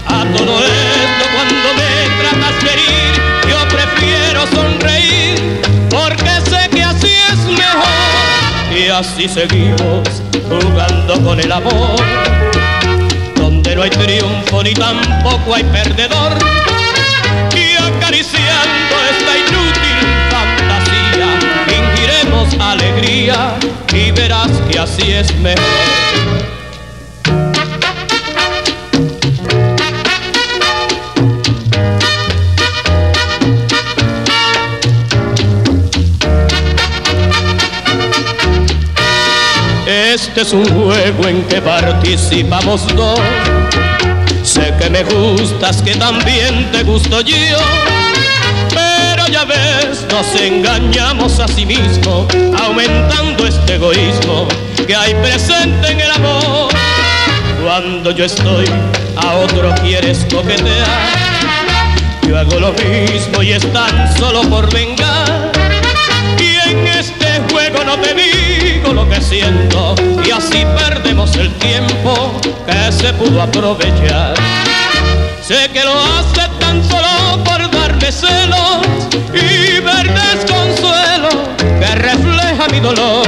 A 0.07 0.23
todo 0.35 0.63
esto 0.63 1.25
cuando 1.33 1.73
me 1.75 2.19
tratas 2.21 2.63
de 2.63 2.73
herir, 2.73 3.13
yo 3.49 3.57
prefiero 3.69 4.47
sonreír 4.47 5.61
porque 5.89 6.49
sé 6.49 6.69
que 6.69 6.83
así 6.83 7.11
es 7.31 7.37
mejor. 7.45 8.77
Y 8.77 8.89
así 8.89 9.27
seguimos 9.27 10.07
jugando 10.49 11.21
con 11.23 11.39
el 11.39 11.51
amor, 11.51 11.95
donde 13.35 13.75
no 13.75 13.83
hay 13.83 13.89
triunfo 13.89 14.63
ni 14.63 14.73
tampoco 14.73 15.55
hay 15.55 15.63
perdedor. 15.65 16.33
Alegría 22.71 23.55
y 23.93 24.11
verás 24.11 24.51
que 24.69 24.79
así 24.79 25.11
es 25.11 25.33
mejor. 25.39 25.63
Este 39.87 40.41
es 40.41 40.53
un 40.53 40.65
juego 40.65 41.27
en 41.27 41.43
que 41.43 41.61
participamos 41.61 42.87
dos. 42.95 43.19
Sé 44.43 44.73
que 44.79 44.89
me 44.89 45.03
gustas, 45.03 45.81
que 45.81 45.95
también 45.95 46.71
te 46.71 46.83
gusto 46.83 47.21
yo. 47.21 47.35
Ya 49.31 49.43
ves, 49.43 50.05
nos 50.09 50.39
engañamos 50.39 51.39
a 51.39 51.47
sí 51.49 51.65
mismo, 51.65 52.27
aumentando 52.63 53.45
este 53.45 53.75
egoísmo 53.75 54.47
que 54.87 54.95
hay 54.95 55.13
presente 55.15 55.91
en 55.91 55.99
el 55.99 56.11
amor. 56.11 56.71
Cuando 57.61 58.11
yo 58.11 58.23
estoy, 58.23 58.65
a 59.17 59.33
otro 59.33 59.75
quieres 59.83 60.25
coquetear. 60.31 60.87
Yo 62.25 62.37
hago 62.37 62.59
lo 62.59 62.71
mismo 62.73 63.43
y 63.43 63.51
es 63.51 63.71
tan 63.73 64.17
solo 64.17 64.43
por 64.43 64.71
vengar. 64.73 65.51
Y 66.39 66.69
en 66.69 66.87
este 66.87 67.41
juego 67.51 67.83
no 67.83 67.97
te 67.99 68.13
digo 68.13 68.93
lo 68.93 69.09
que 69.09 69.19
siento 69.19 69.95
y 70.25 70.31
así 70.31 70.65
perdemos 70.77 71.35
el 71.35 71.53
tiempo 71.55 72.39
que 72.65 72.91
se 72.91 73.13
pudo 73.13 73.41
aprovechar. 73.41 74.35
Sé 75.41 75.69
que 75.71 75.83
lo 75.83 75.93
hace 75.99 76.36
ver 80.07 80.37
desconsuelo 80.37 81.29
que 81.79 81.95
refleja 81.95 82.67
mi 82.71 82.79
dolor. 82.79 83.25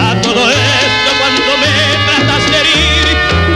A 0.00 0.20
todo 0.20 0.50
esto 0.50 1.10
cuando 1.18 1.52
me 1.62 1.72
tratas 2.06 2.50
de 2.50 2.60
herir, 2.60 3.06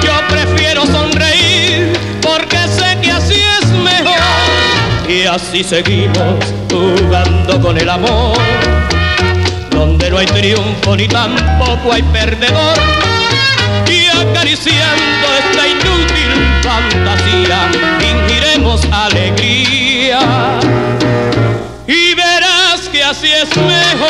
yo 0.02 0.14
prefiero 0.28 0.86
sonreír 0.86 1.92
porque 2.20 2.58
sé 2.68 2.98
que 3.00 3.10
así 3.10 3.40
es 3.60 3.68
mejor. 3.70 4.18
Y 5.08 5.26
así 5.26 5.64
seguimos 5.64 6.44
jugando 6.70 7.60
con 7.60 7.76
el 7.78 7.88
amor, 7.88 8.38
donde 9.70 10.10
no 10.10 10.18
hay 10.18 10.26
triunfo 10.26 10.96
ni 10.96 11.08
tampoco 11.08 11.92
hay 11.92 12.02
perdedor. 12.02 13.01
Es 23.42 23.56
mejor. 23.56 24.08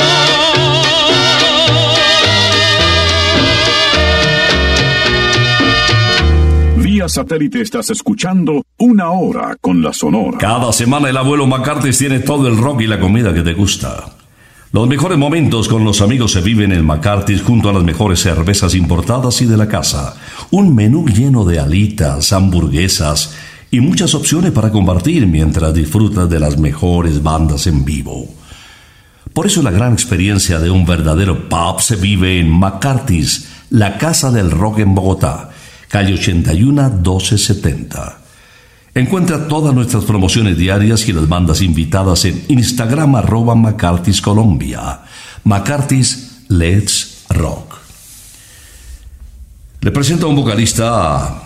Vía 6.76 7.09
satélite 7.09 7.62
estás 7.62 7.91
escuchando 7.91 8.64
Una 8.78 9.11
Hora 9.11 9.57
con 9.61 9.83
la 9.83 9.93
Sonora. 9.93 10.39
Cada 10.39 10.72
semana 10.72 11.09
el 11.09 11.16
abuelo 11.16 11.47
McCarthy 11.47 11.93
tiene 11.93 12.20
todo 12.20 12.49
el 12.49 12.57
rock 12.59 12.83
y 12.83 12.87
la 12.87 13.01
comida 13.01 13.33
que 13.33 13.43
te 13.43 13.55
gusta. 13.55 14.16
Los 14.72 14.89
mejores 14.89 15.18
momentos 15.18 15.68
con 15.68 15.85
los 15.85 16.01
amigos 16.01 16.33
se 16.33 16.41
viven 16.41 16.72
en 16.72 16.85
McCarthy's 16.85 17.43
junto 17.43 17.68
a 17.68 17.72
las 17.74 17.83
mejores 17.83 18.20
cervezas 18.20 18.74
importadas 18.74 19.41
y 19.43 19.47
de 19.47 19.57
la 19.57 19.68
casa. 19.68 20.14
Un 20.51 20.74
menú 20.74 21.07
lleno 21.07 21.45
de 21.45 21.59
alitas, 21.59 22.33
hamburguesas 22.33 23.35
y 23.70 23.80
muchas 23.80 24.14
opciones 24.14 24.51
para 24.53 24.70
compartir 24.70 25.26
mientras 25.26 25.74
disfrutas 25.74 26.28
de 26.28 26.41
las 26.41 26.59
mejores 26.59 27.22
bandas 27.22 27.66
en 27.66 27.85
vivo. 27.85 28.41
Por 29.33 29.47
eso 29.47 29.62
la 29.62 29.70
gran 29.70 29.95
experiencia 29.95 30.59
de 30.59 30.70
un 30.70 30.85
verdadero 30.85 31.49
pub 31.49 31.80
se 31.80 31.97
vive 31.97 32.39
en 32.39 32.51
McCarthy's, 32.51 33.49
la 33.70 33.97
casa 33.97 34.30
del 34.30 34.51
rock 34.51 34.80
en 34.80 34.95
Bogotá, 34.95 35.51
calle 35.89 36.14
81 36.14 36.91
1270. 36.91 38.18
Encuentra 38.95 39.49
todas 39.49 39.74
nuestras 39.74 40.05
promociones 40.05 40.59
diarias 40.59 41.09
y 41.09 41.14
las 41.14 41.26
bandas 41.26 41.62
invitadas 41.62 42.26
en 42.26 42.45
Instagram 42.49 43.16
arroba 43.16 43.55
McCarthy's 43.55 44.20
Colombia. 44.20 45.01
McCarthy's 45.45 46.43
Let's 46.49 47.24
Rock. 47.30 47.78
Le 49.80 49.91
presento 49.93 50.26
a 50.26 50.28
un 50.28 50.37
vocalista 50.37 51.43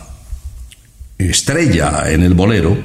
estrella 1.17 2.11
en 2.11 2.25
el 2.25 2.35
bolero 2.35 2.77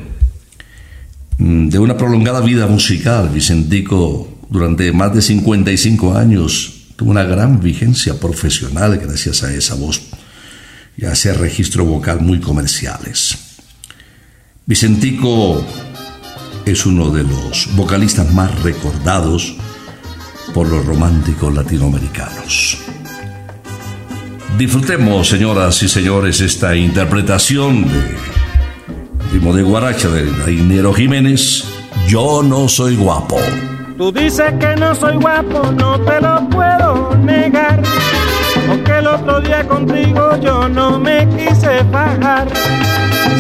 mm, 1.40 1.70
de 1.70 1.80
una 1.80 1.98
prolongada 1.98 2.42
vida 2.42 2.68
musical. 2.68 3.30
Vicentico 3.30 4.31
durante 4.52 4.92
más 4.92 5.16
de 5.16 5.22
55 5.22 6.16
años 6.16 6.74
tuvo 6.98 7.12
una 7.12 7.24
gran 7.24 7.62
vigencia 7.62 8.20
profesional 8.20 8.98
gracias 8.98 9.44
a 9.44 9.54
esa 9.54 9.76
voz 9.76 10.02
y 10.98 11.06
a 11.06 11.14
ese 11.14 11.34
registro 11.34 11.86
vocal 11.86 12.20
muy 12.20 12.40
comerciales. 12.40 13.38
Vicentico 14.66 15.66
es 16.66 16.86
uno 16.86 17.10
de 17.10 17.24
los 17.24 17.70
vocalistas 17.76 18.32
más 18.34 18.62
recordados 18.62 19.56
por 20.54 20.68
los 20.68 20.86
románticos 20.86 21.54
latinoamericanos. 21.56 22.78
Disfrutemos, 24.58 25.30
señoras 25.30 25.82
y 25.82 25.88
señores, 25.88 26.42
esta 26.42 26.76
interpretación 26.76 27.88
de 27.88 28.18
Primo 29.32 29.56
de 29.56 29.64
Guaracha 29.64 30.10
de 30.10 30.30
Dainero 30.30 30.94
Jiménez, 30.94 31.64
Yo 32.08 32.44
no 32.44 32.68
soy 32.68 32.98
guapo. 32.98 33.40
Tú 34.02 34.12
dices 34.12 34.52
que 34.60 34.76
no 34.78 34.96
soy 34.96 35.16
guapo, 35.18 35.72
no 35.74 36.00
te 36.00 36.20
lo 36.22 36.50
puedo 36.50 37.16
negar. 37.18 37.80
Aunque 38.68 38.98
el 38.98 39.06
otro 39.06 39.42
día 39.42 39.64
contigo 39.68 40.38
yo 40.42 40.68
no 40.68 40.98
me 40.98 41.30
quise 41.30 41.84
bajar. 41.92 42.48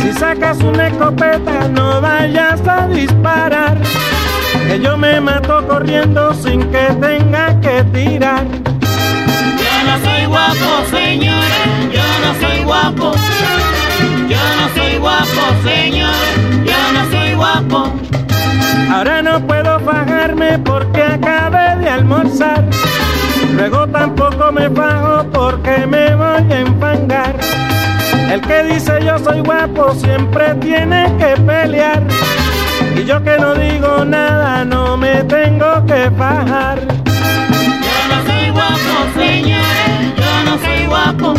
Si 0.03 0.13
sacas 0.13 0.59
una 0.59 0.89
escopeta, 0.89 1.67
no 1.67 1.99
vayas 1.99 2.61
a 2.67 2.87
disparar. 2.87 3.75
Que 4.67 4.79
yo 4.79 4.95
me 4.97 5.19
mato 5.19 5.67
corriendo 5.67 6.31
sin 6.35 6.61
que 6.71 6.93
tenga 7.01 7.59
que 7.59 7.83
tirar. 7.85 8.45
Yo 8.45 9.73
no 9.87 10.05
soy 10.05 10.25
guapo, 10.27 10.85
señores, 10.91 11.91
yo 11.91 12.03
no 12.23 12.47
soy 12.47 12.63
guapo. 12.63 13.13
Yo 14.29 14.37
no 14.37 14.75
soy 14.75 14.97
guapo, 14.99 15.41
señores, 15.63 16.37
yo 16.63 16.93
no 16.93 17.09
soy 17.09 17.33
guapo. 17.33 18.30
Ahora 18.91 19.21
no 19.21 19.39
puedo 19.47 19.79
bajarme 19.79 20.59
porque 20.59 21.01
acabé 21.01 21.77
de 21.77 21.89
almorzar. 21.89 22.63
Luego 23.55 23.87
tampoco 23.87 24.51
me 24.51 24.67
bajo 24.67 25.25
porque 25.31 25.85
me 25.87 26.15
voy 26.15 26.51
a 26.51 26.59
enfangar. 26.59 27.35
El 28.31 28.41
que 28.41 28.63
dice 28.63 28.93
yo 29.05 29.19
soy 29.19 29.41
guapo 29.41 29.93
siempre 29.93 30.55
tiene 30.55 31.05
que 31.17 31.39
pelear. 31.41 32.01
Y 32.95 33.03
yo 33.05 33.23
que 33.23 33.37
no 33.37 33.53
digo 33.55 34.05
nada 34.05 34.63
no 34.65 34.97
me 34.97 35.23
tengo 35.23 35.85
que 35.85 36.09
bajar. 36.09 36.79
Yo 36.79 37.97
no 38.09 38.17
soy 38.25 38.49
guapo, 38.51 38.93
señores, 39.15 40.15
yo 40.17 40.43
no 40.45 40.57
soy 40.63 40.85
guapo. 40.85 41.33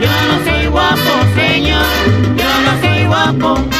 Yo 0.00 0.10
no 0.28 0.44
soy 0.44 0.66
guapo, 0.66 1.12
señor, 1.34 1.86
yo 2.36 2.50
no 2.64 2.80
soy 2.80 3.04
guapo. 3.04 3.79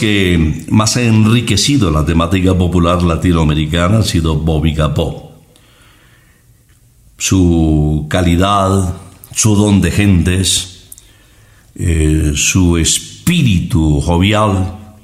Que 0.00 0.64
más 0.70 0.96
ha 0.96 1.02
enriquecido 1.02 1.90
la 1.90 2.04
temática 2.04 2.56
popular 2.56 3.02
latinoamericana 3.02 3.98
ha 3.98 4.02
sido 4.02 4.36
Bobby 4.36 4.74
Capó. 4.74 5.32
Su 7.18 8.06
calidad, 8.08 8.94
su 9.34 9.54
don 9.54 9.82
de 9.82 9.90
gentes, 9.90 10.88
eh, 11.76 12.32
su 12.34 12.78
espíritu 12.78 14.00
jovial 14.00 14.96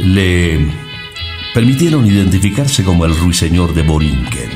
le 0.00 0.58
permitieron 1.54 2.04
identificarse 2.04 2.82
como 2.82 3.04
el 3.04 3.16
ruiseñor 3.16 3.74
de 3.74 3.82
Borinquen. 3.82 4.50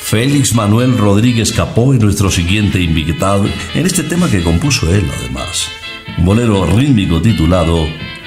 Félix 0.00 0.54
Manuel 0.54 0.96
Rodríguez 0.96 1.52
Capó 1.52 1.92
es 1.92 2.00
nuestro 2.00 2.30
siguiente 2.30 2.80
invitado 2.80 3.44
en 3.74 3.86
este 3.86 4.02
tema 4.02 4.30
que 4.30 4.42
compuso 4.42 4.92
él 4.94 5.04
además. 5.18 5.68
Un 6.16 6.24
bolero 6.24 6.64
rítmico 6.64 7.20
titulado 7.20 7.86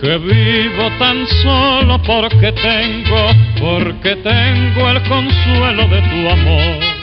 que 0.00 0.16
vivo 0.18 0.90
tan 0.98 1.26
solo 1.42 2.00
porque 2.02 2.52
tengo, 2.52 3.26
porque 3.60 4.16
tengo 4.16 4.88
el 4.88 5.02
consuelo 5.02 5.88
de 5.88 6.00
tu 6.02 6.28
amor. 6.30 6.99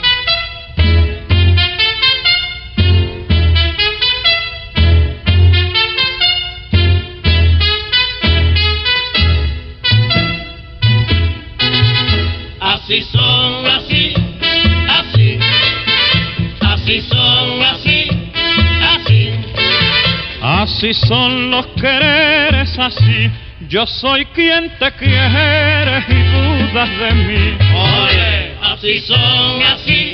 Así 20.68 20.92
son 20.92 21.50
los 21.50 21.66
quereres, 21.80 22.78
así. 22.78 23.30
Yo 23.68 23.86
soy 23.86 24.26
quien 24.26 24.70
te 24.78 24.92
quiere 24.92 26.04
y 26.08 26.22
dudas 26.70 26.90
de 26.98 27.14
mí. 27.14 27.56
Oye, 27.74 28.54
así 28.62 29.00
son, 29.00 29.62
así, 29.62 30.12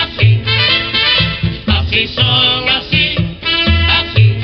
así, 0.00 0.42
así 1.66 2.06
son, 2.06 2.68
así, 2.68 3.14
así. 3.98 4.38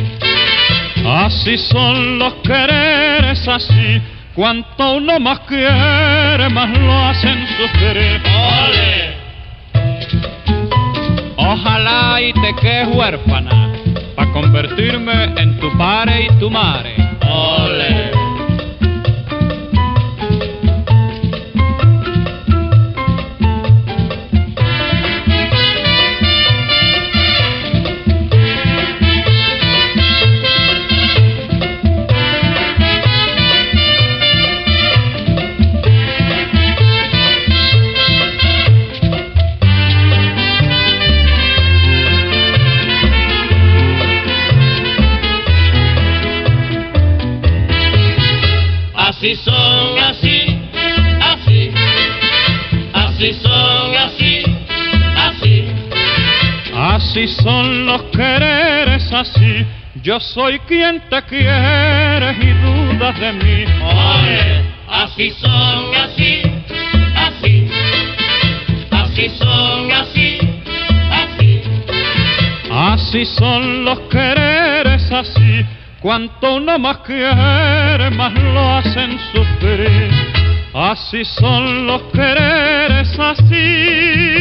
Así 1.06 1.58
son 1.58 2.18
los 2.18 2.34
quereres, 2.42 3.46
así. 3.46 4.02
Cuanto 4.34 4.94
uno 4.94 5.20
más 5.20 5.38
quiere, 5.46 6.48
más 6.50 6.76
lo 6.76 7.06
hacen 7.06 7.46
sufrir. 7.56 8.20
Ole, 8.26 9.14
Ojalá 11.36 12.20
y 12.20 12.32
te 12.32 12.54
quedes 12.60 12.88
huérfana, 12.94 13.69
convertirme 15.80 16.26
en 16.26 16.38
tu 16.38 16.50
padre 16.50 16.99
así. 59.20 59.66
Yo 60.02 60.18
soy 60.20 60.58
quien 60.60 61.00
te 61.10 61.22
quiere 61.22 62.32
y 62.40 62.52
dudas 62.62 63.18
de 63.20 63.32
mí. 63.32 63.64
Así 64.88 65.30
son, 65.30 65.94
así, 65.94 66.42
así, 67.14 67.70
así 68.90 69.28
son, 69.38 69.92
así, 69.92 70.38
así. 71.12 71.62
Así 72.70 73.24
son 73.24 73.84
los 73.84 74.00
quereres, 74.10 75.10
así. 75.12 75.64
Cuanto 76.00 76.56
uno 76.56 76.78
más 76.78 76.98
quiere, 76.98 78.10
más 78.10 78.32
lo 78.34 78.76
hacen 78.76 79.18
sufrir. 79.32 80.10
Así 80.72 81.24
son 81.24 81.86
los 81.86 82.02
quereres, 82.12 83.18
así. 83.18 84.39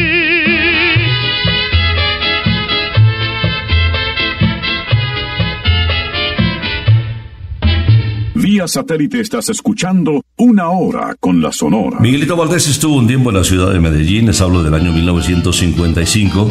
Vía 8.60 8.68
satélite 8.68 9.20
estás 9.20 9.48
escuchando 9.48 10.22
Una 10.36 10.68
Hora 10.68 11.16
con 11.18 11.40
la 11.40 11.50
Sonora. 11.50 11.98
Miguelito 11.98 12.36
Valdés 12.36 12.68
estuvo 12.68 12.96
un 12.96 13.06
tiempo 13.06 13.30
en 13.30 13.36
la 13.36 13.44
ciudad 13.44 13.72
de 13.72 13.80
Medellín, 13.80 14.26
les 14.26 14.38
hablo 14.42 14.62
del 14.62 14.74
año 14.74 14.92
1955. 14.92 16.46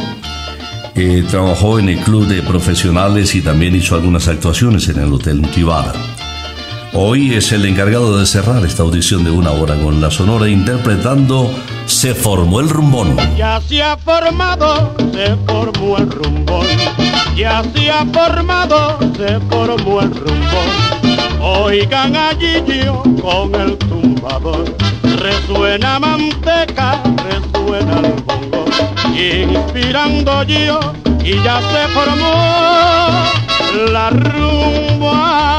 Eh, 0.96 1.24
trabajó 1.30 1.78
en 1.78 1.90
el 1.90 2.00
club 2.00 2.26
de 2.26 2.42
profesionales 2.42 3.36
y 3.36 3.42
también 3.42 3.76
hizo 3.76 3.94
algunas 3.94 4.28
actuaciones 4.28 4.90
en 4.90 4.98
el 4.98 5.14
Hotel 5.14 5.44
Tivara. 5.52 5.94
Hoy 6.94 7.36
es 7.36 7.52
el 7.52 7.64
encargado 7.66 8.18
de 8.18 8.26
cerrar 8.26 8.66
esta 8.66 8.82
audición 8.82 9.24
de 9.24 9.30
una 9.30 9.52
hora 9.52 9.76
con 9.76 10.02
la 10.02 10.10
Sonora 10.10 10.50
interpretando 10.50 11.54
Se 11.86 12.16
formó 12.16 12.60
el 12.60 12.70
rumbón. 12.70 13.18
Ya 13.38 13.62
se 13.62 13.84
ha 13.84 13.96
formado, 13.98 14.96
se 15.14 15.36
formó 15.46 15.98
el 16.00 16.10
rumbón. 16.10 16.66
Ya 17.36 17.64
se 17.72 17.92
ha 17.92 18.04
formado, 18.08 18.98
se 19.16 19.40
formó 19.42 20.02
el 20.02 20.10
rumbón. 20.10 20.89
Oigan 21.42 22.16
allí 22.16 22.64
yo 22.68 23.04
con 23.22 23.56
el 23.56 23.78
tumbador, 23.78 24.66
resuena 25.20 26.00
manteca, 26.00 27.02
resuena 27.24 28.00
el 28.00 28.14
bongo, 28.24 28.66
inspirando 29.16 30.44
yo 30.44 30.80
y 31.24 31.42
ya 31.44 31.62
se 31.72 31.88
formó 31.94 32.34
la 33.92 34.10
rumba. 34.10 35.59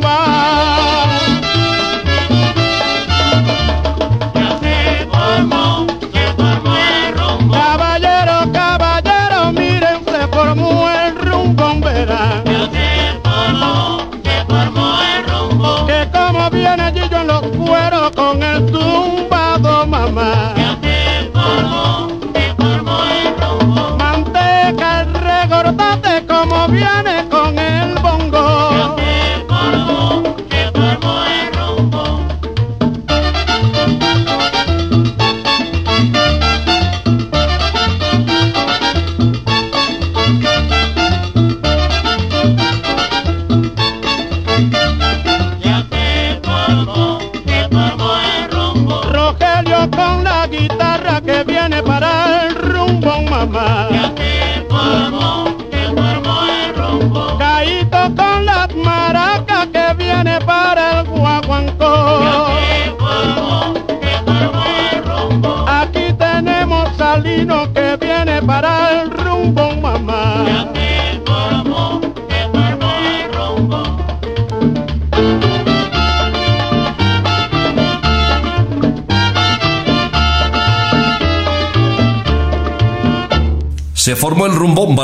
Con 18.15 18.41
el 18.43 18.65
tumbado, 18.71 19.85
mamá. 19.87 20.60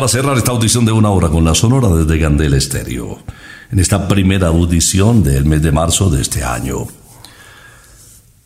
Cerrar 0.07 0.37
esta 0.37 0.51
audición 0.51 0.85
de 0.85 0.91
una 0.91 1.09
hora 1.09 1.29
con 1.29 1.43
la 1.43 1.53
Sonora 1.53 1.89
desde 1.89 2.17
Gandel 2.17 2.53
Estéreo. 2.53 3.19
En 3.71 3.79
esta 3.79 4.07
primera 4.07 4.47
audición 4.47 5.23
del 5.23 5.45
mes 5.45 5.61
de 5.61 5.71
marzo 5.71 6.09
de 6.09 6.21
este 6.21 6.43
año. 6.43 6.87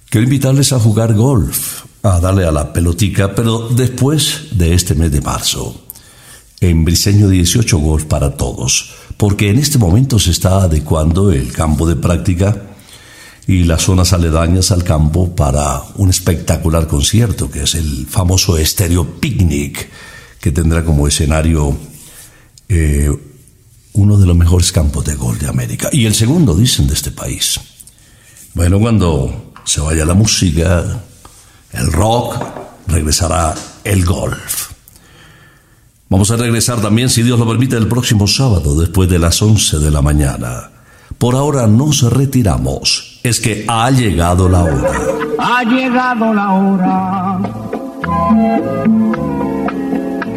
Quiero 0.10 0.24
invitarles 0.24 0.74
a 0.74 0.80
jugar 0.80 1.14
golf, 1.14 1.84
a 2.04 2.20
darle 2.20 2.46
a 2.46 2.52
la 2.52 2.74
pelotica, 2.74 3.36
pero 3.36 3.70
después 3.70 4.48
de 4.52 4.74
este 4.74 4.96
mes 4.96 5.12
de 5.12 5.22
marzo. 5.22 5.86
En 6.60 6.84
Briseño 6.84 7.28
18 7.30 7.78
Golf 7.78 8.06
para 8.06 8.36
todos, 8.36 8.92
porque 9.18 9.50
en 9.50 9.60
este 9.60 9.78
momento 9.78 10.20
se 10.20 10.32
está 10.32 10.64
adecuando 10.64 11.32
el 11.32 11.52
campo 11.52 11.88
de 11.88 11.96
práctica 11.96 12.62
y 13.48 13.64
las 13.64 13.84
zonas 13.84 14.14
aledañas 14.14 14.72
al 14.72 14.84
campo 14.84 15.36
para 15.36 15.82
un 15.96 16.10
espectacular 16.10 16.88
concierto 16.88 17.50
que 17.50 17.64
es 17.64 17.76
el 17.76 18.06
famoso 18.08 18.58
Estéreo 18.58 19.20
Picnic, 19.20 19.90
que 20.42 20.52
tendrá 20.52 20.84
como 20.84 21.08
escenario 21.08 21.78
eh, 22.68 23.10
uno 23.94 24.18
de 24.18 24.26
los 24.26 24.36
mejores 24.36 24.72
campos 24.72 25.06
de 25.06 25.16
golf 25.16 25.40
de 25.40 25.48
América 25.48 25.90
y 25.92 26.06
el 26.06 26.16
segundo, 26.16 26.56
dicen, 26.56 26.88
de 26.88 26.96
este 26.96 27.12
país. 27.12 27.60
Bueno, 28.54 28.80
cuando 28.80 29.54
se 29.64 29.82
vaya 29.82 30.04
la 30.04 30.16
música, 30.16 31.04
el 31.74 31.92
rock, 31.92 32.36
regresará 32.88 33.54
el 33.84 34.04
golf. 34.04 34.72
Vamos 36.10 36.32
a 36.32 36.36
regresar 36.36 36.82
también, 36.82 37.10
si 37.10 37.24
Dios 37.24 37.40
lo 37.40 37.48
permite, 37.48 37.78
el 37.78 37.88
próximo 37.88 38.28
sábado, 38.28 38.78
después 38.78 39.10
de 39.10 39.20
las 39.20 39.42
11 39.42 39.80
de 39.80 39.92
la 39.92 40.02
mañana. 40.02 40.72
Por 41.18 41.36
ahora 41.36 41.68
nos 41.68 42.02
retiramos. 42.02 43.20
Es 43.24 43.40
que 43.40 43.66
ha 43.68 43.90
llegado 43.92 44.50
la 44.50 44.64
hora. 44.64 44.92
Ha 45.40 45.64
llegado 45.64 46.34
la 46.34 46.52
hora 46.52 47.40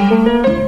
Thank 0.00 0.58
you. 0.58 0.67